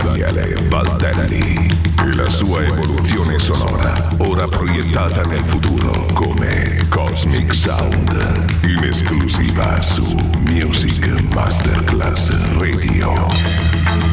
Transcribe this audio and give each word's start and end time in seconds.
Daniele 0.00 0.54
Baldelli. 0.68 1.80
E 1.98 2.14
la 2.14 2.28
sua 2.30 2.64
evoluzione 2.64 3.38
sonora, 3.38 4.08
ora 4.20 4.48
proiettata 4.48 5.22
nel 5.26 5.44
futuro 5.44 6.06
come 6.14 6.86
Cosmic 6.88 7.54
Sound. 7.54 8.60
In 8.64 8.84
esclusiva 8.84 9.82
su 9.82 10.06
Music 10.38 11.20
Masterclass 11.34 12.30
Radio. 12.56 14.11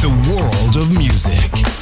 The 0.00 0.08
world 0.30 0.76
of 0.76 0.96
music. 0.96 1.77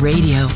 Radio. 0.00 0.55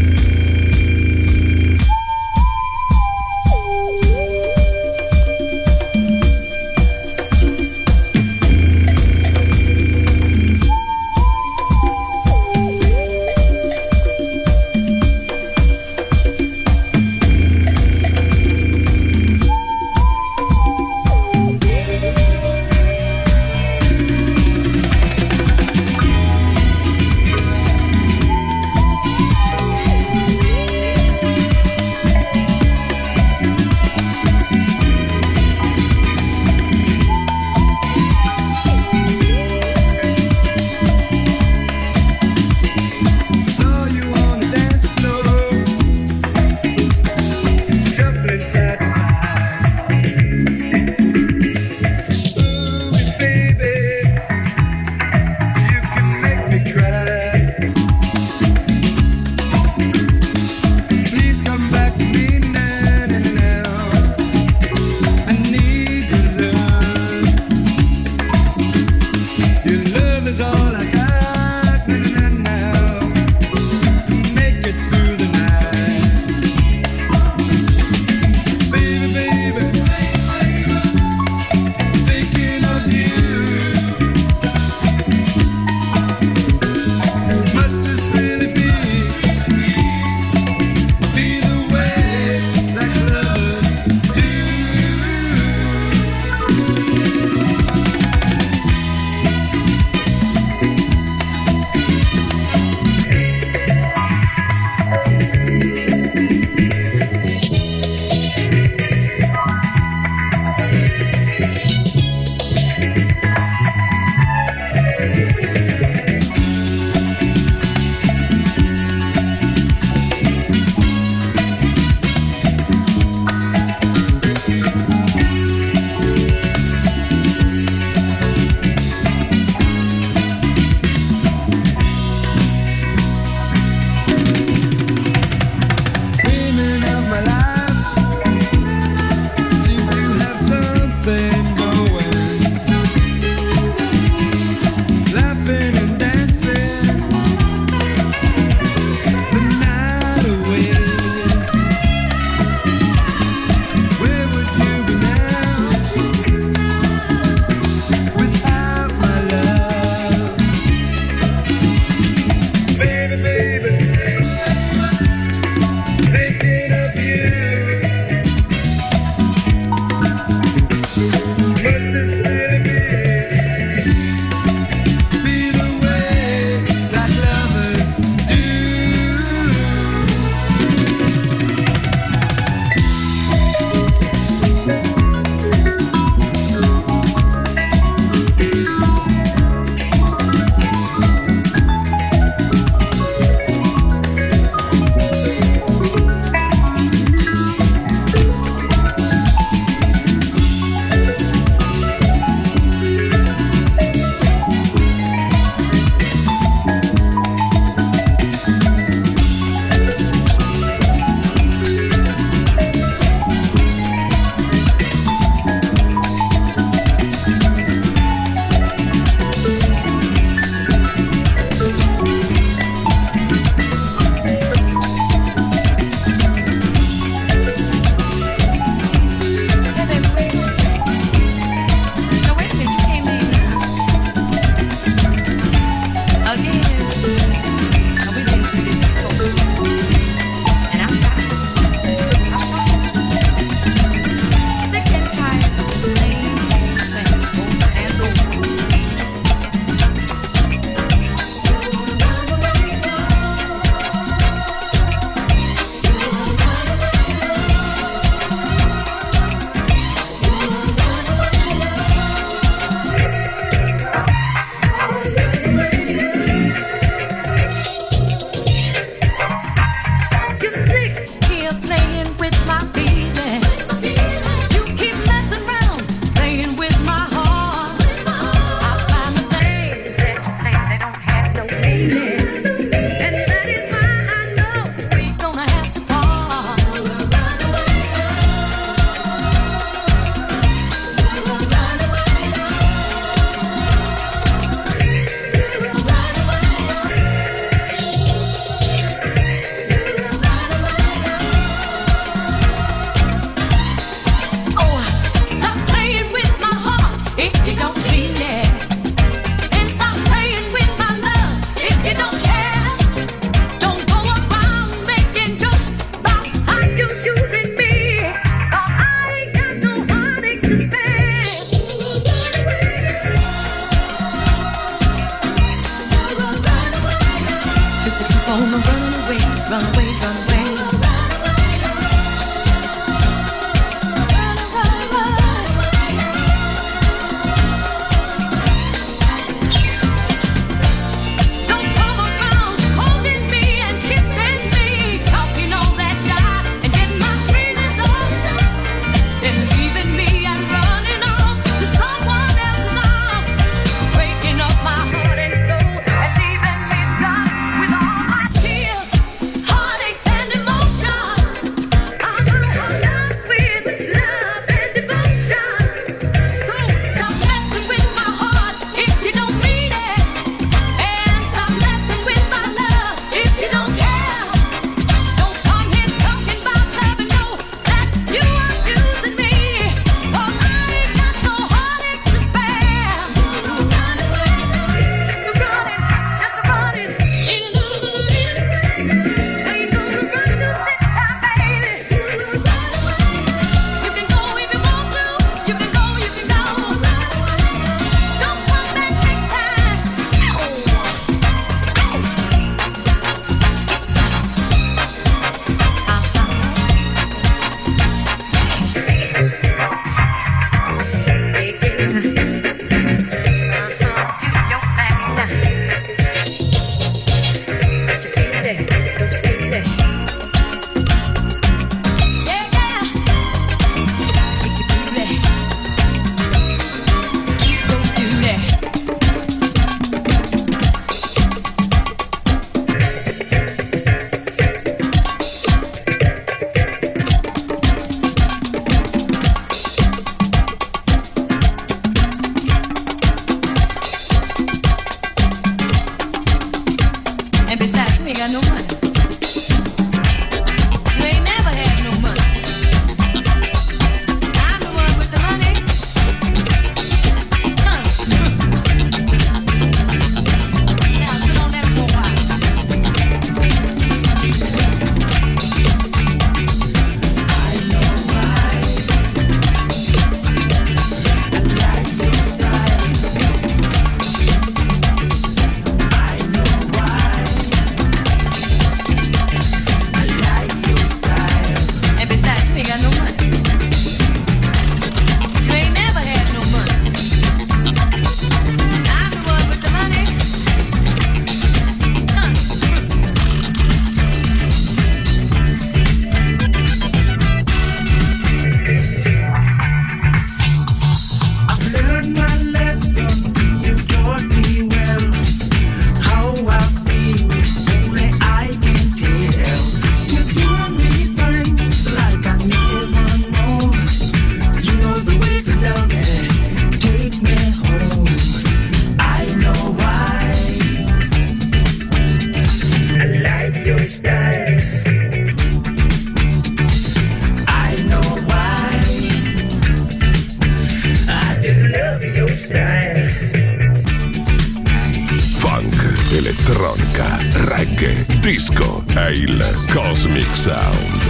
Funk, 535.37 536.11
elettronica, 536.11 537.17
reggae, 537.45 538.05
disco 538.19 538.83
è 538.93 539.07
il 539.07 539.43
Cosmic 539.73 540.35
Sound. 540.35 541.01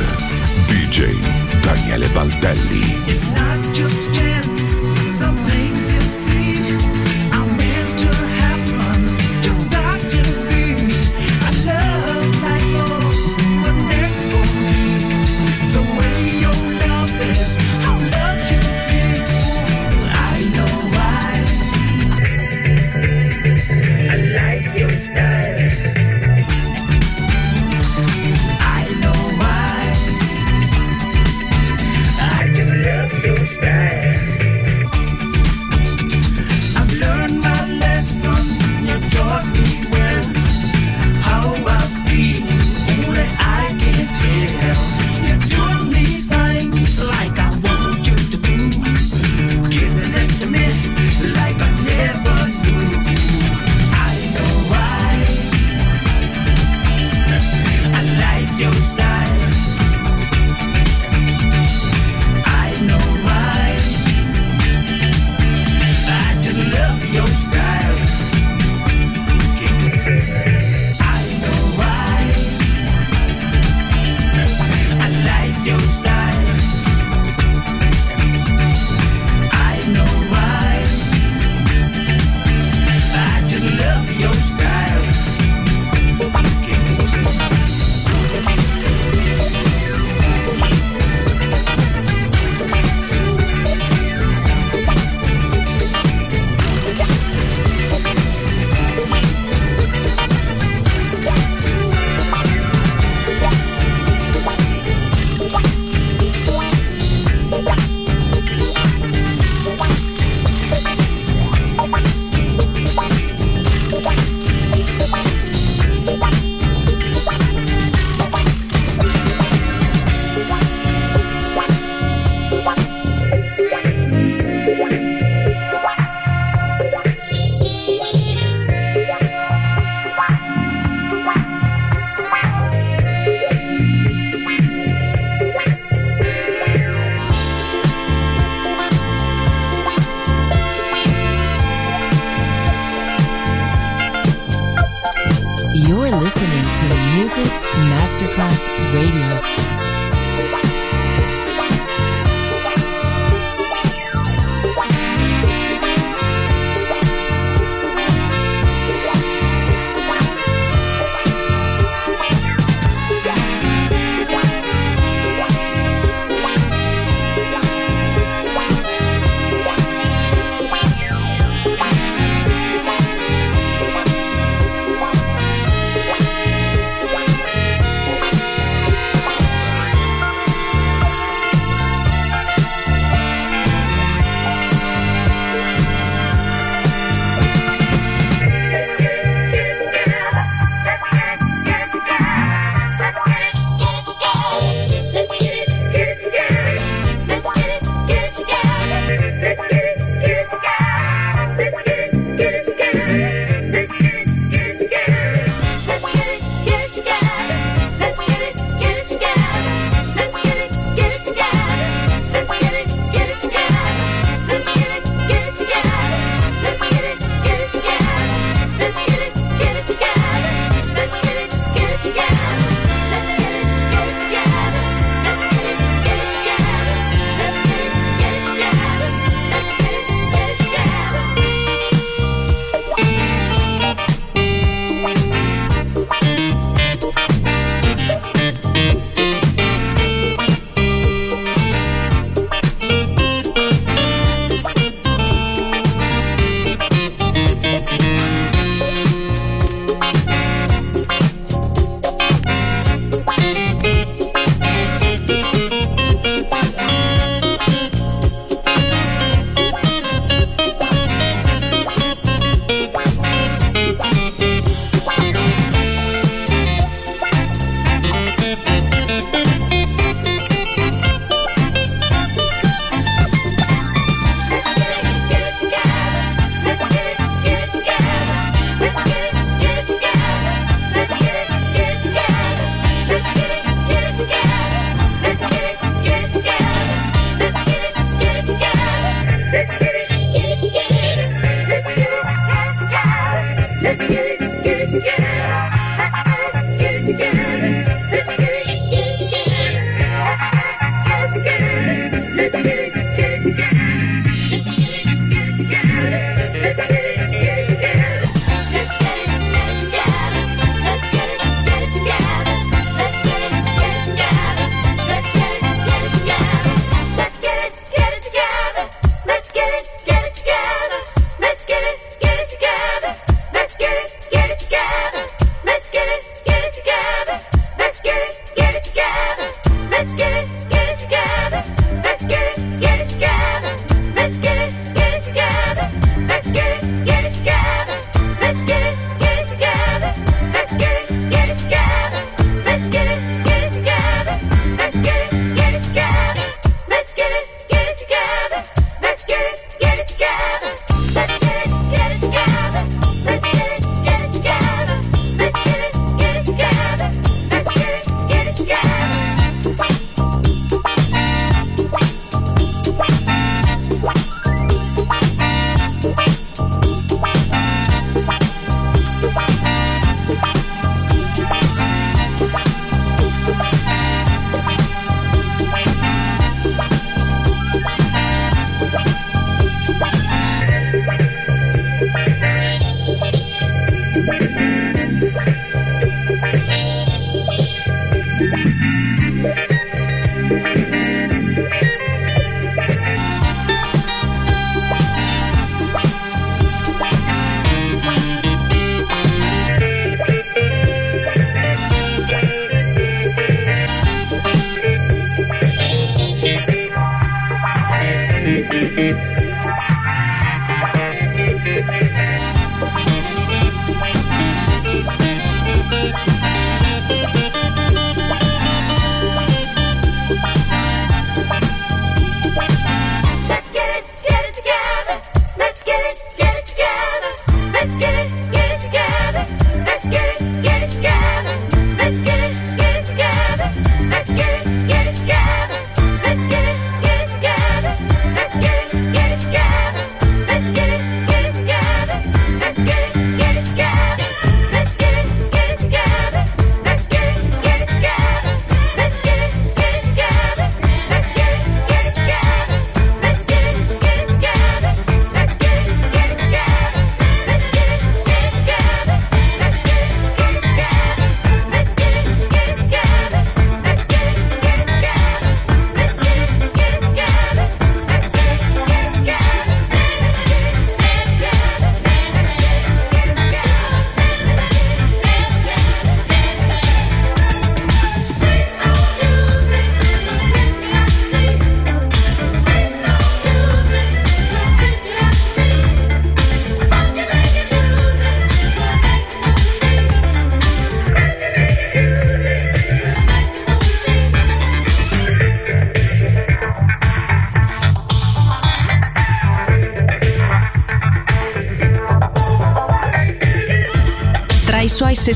DJ 0.68 1.14
Daniele 1.62 2.08
Baldelli. 2.10 3.02
It's 3.08 3.24
not 3.36 3.74
just 3.74 4.12
chance. 4.12 4.70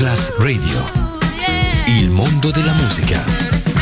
Masterclass 0.00 0.32
Radio. 0.38 0.90
Il 1.86 2.08
mondo 2.08 2.50
della 2.50 2.72
musica. 2.72 3.79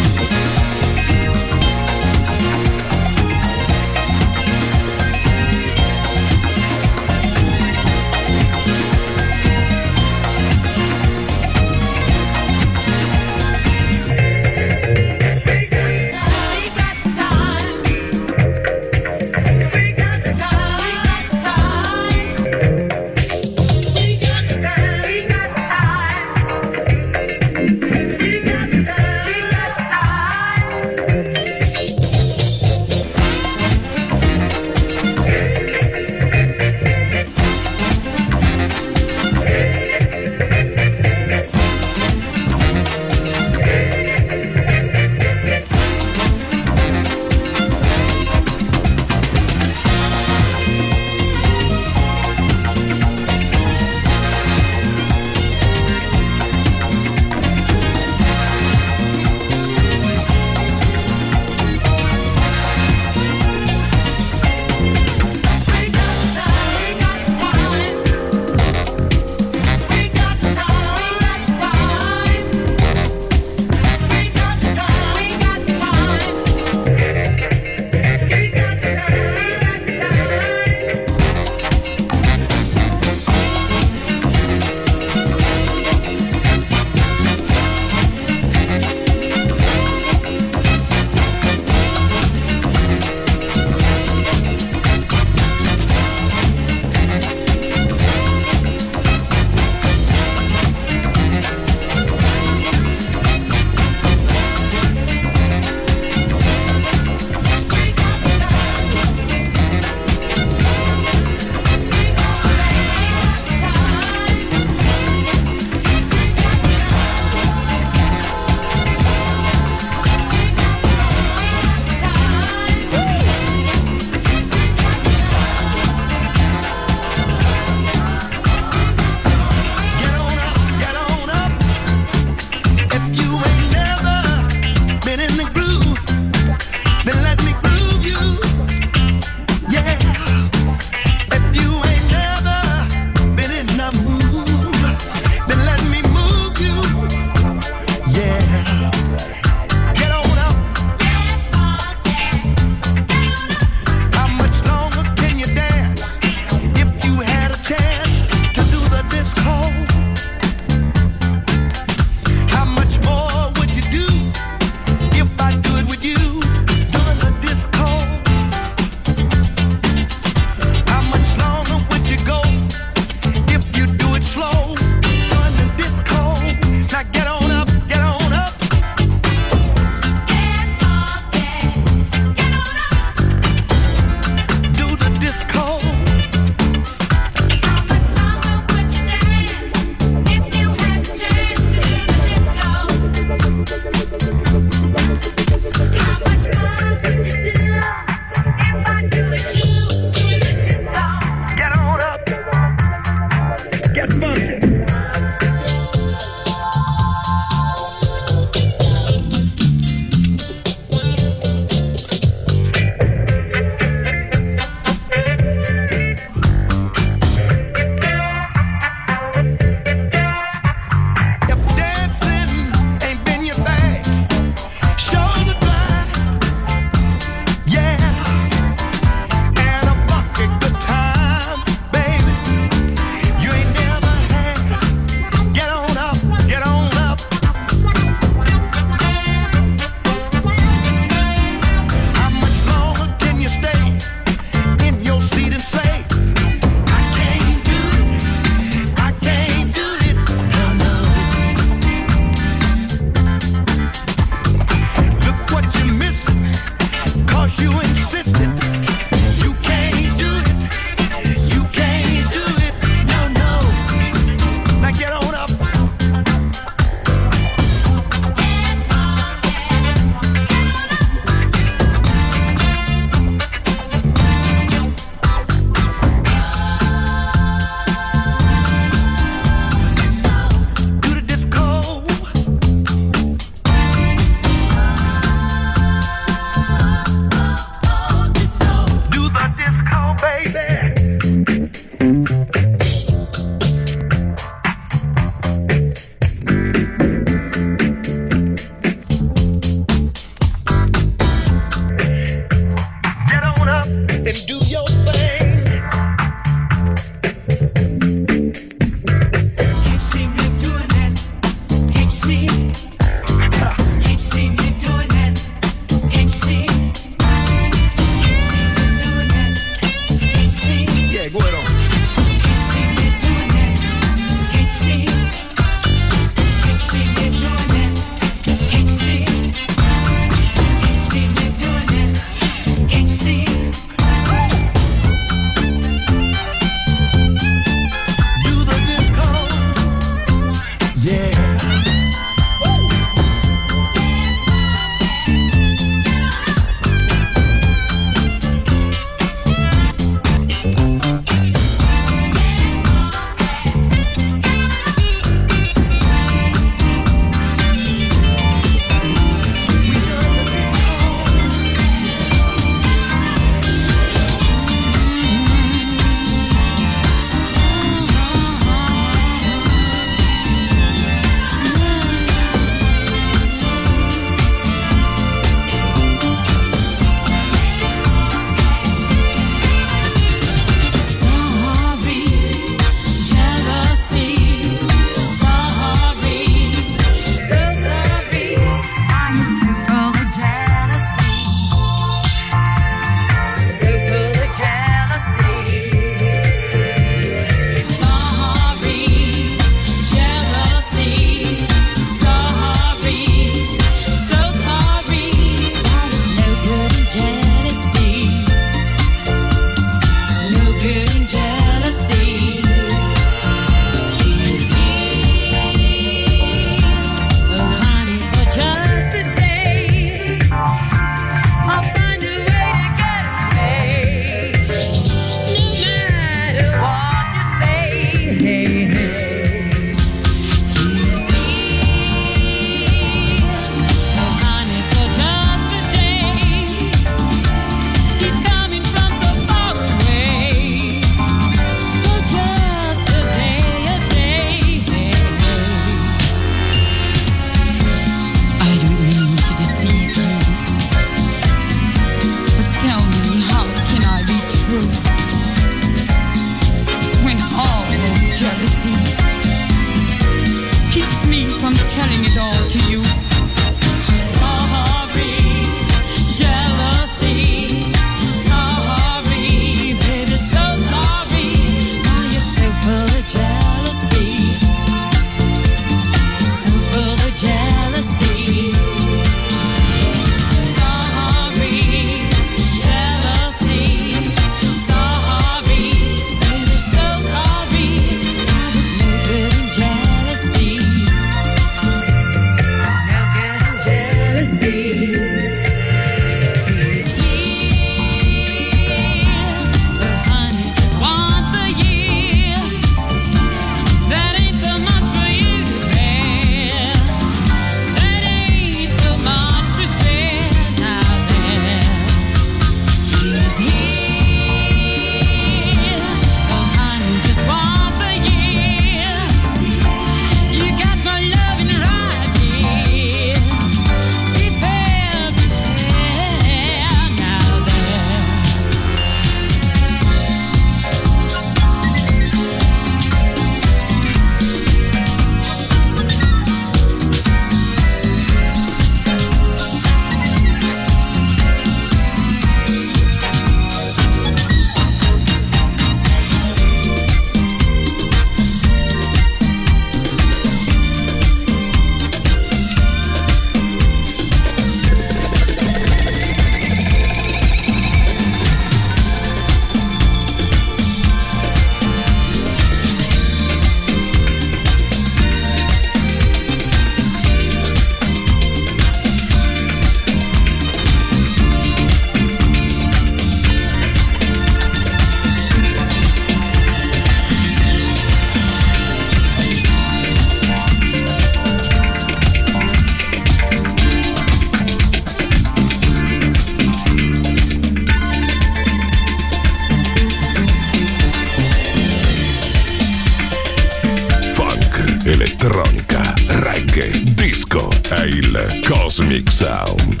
Sound. 599.36 600.00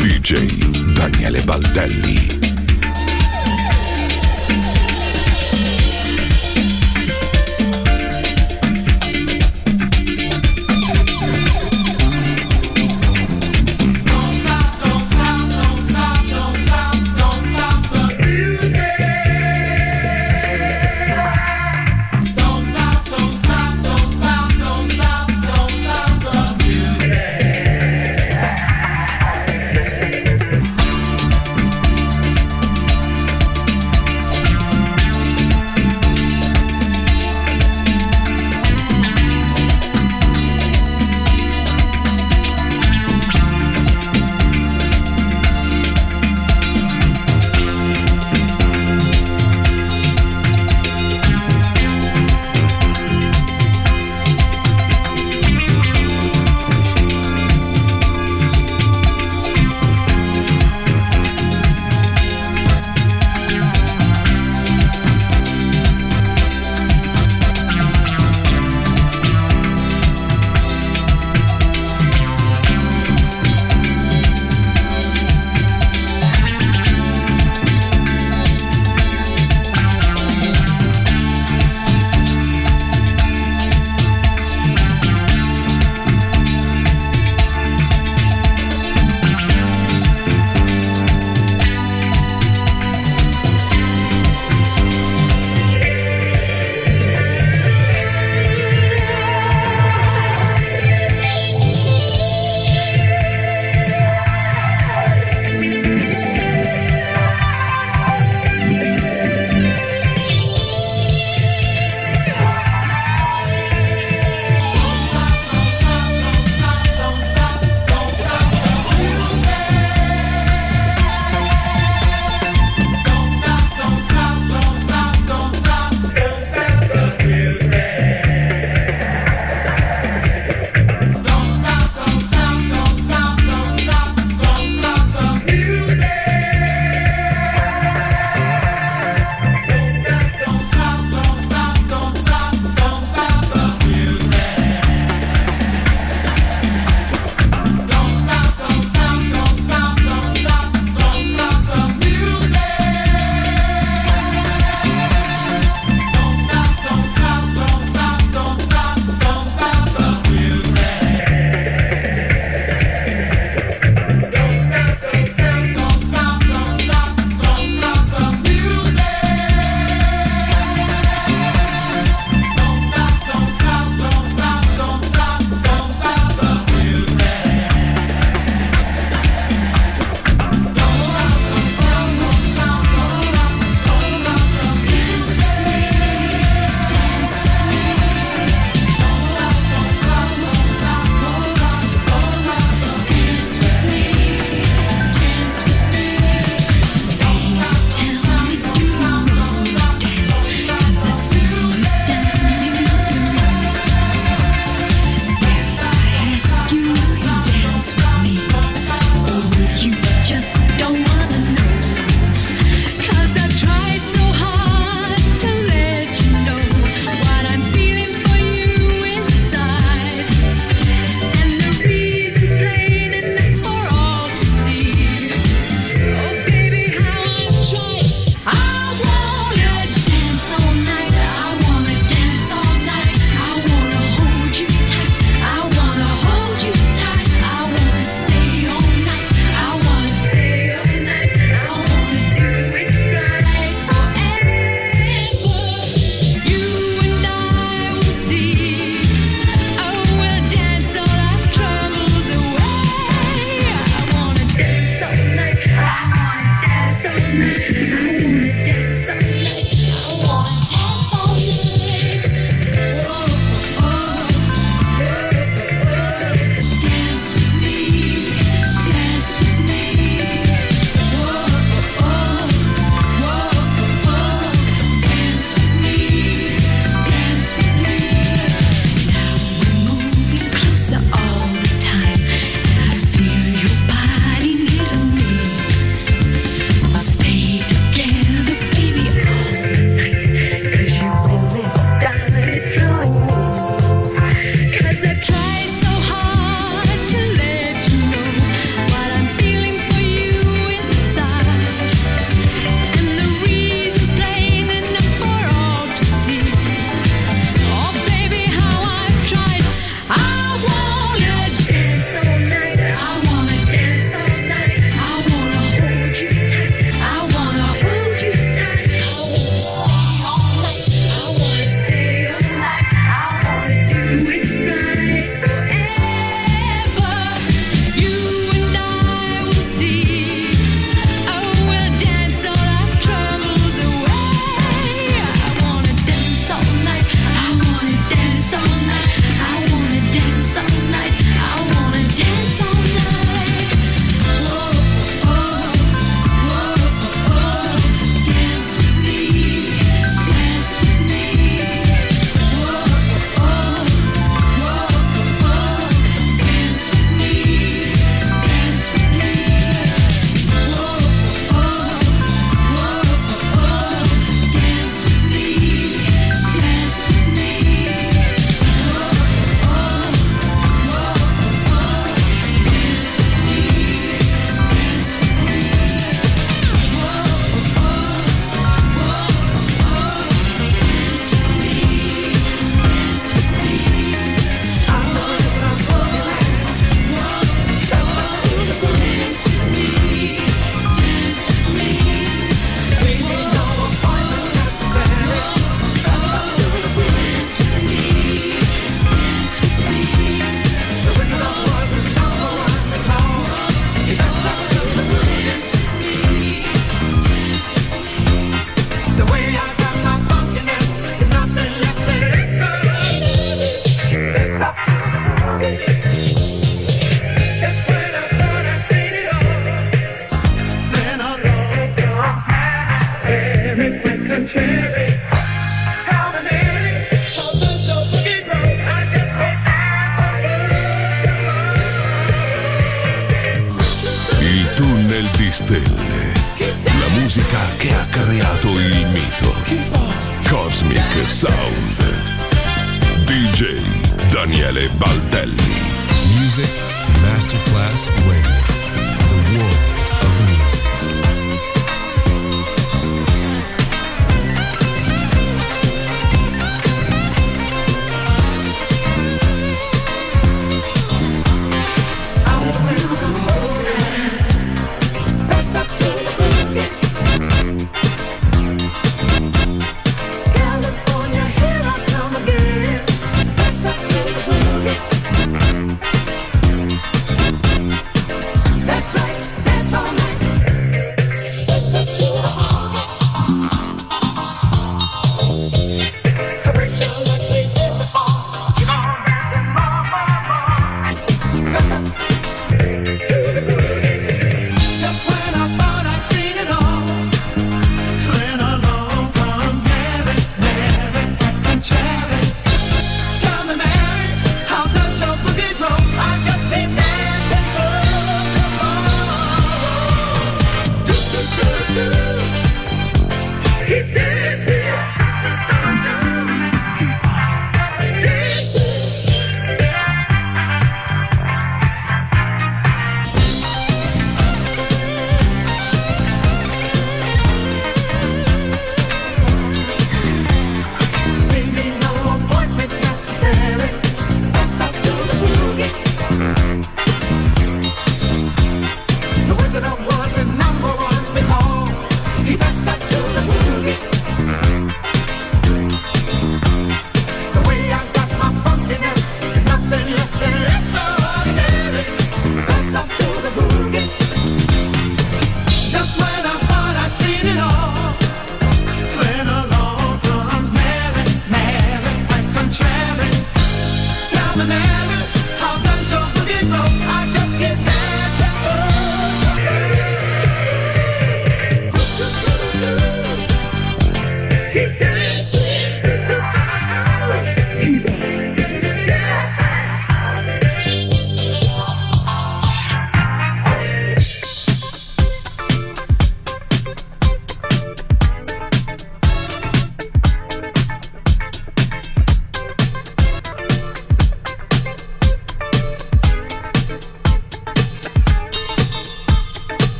DJ 0.00 0.48
Daniele 0.94 1.42
Baldelli. 1.42 2.33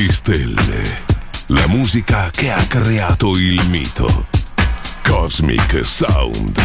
Di 0.00 0.10
stelle. 0.10 1.02
La 1.48 1.68
musica 1.68 2.30
che 2.30 2.50
ha 2.50 2.64
creato 2.66 3.36
il 3.36 3.62
mito. 3.68 4.28
Cosmic 5.02 5.84
Sound. 5.84 6.58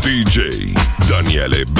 DJ 0.00 0.72
Daniele 1.06 1.64
Baldelli. 1.64 1.77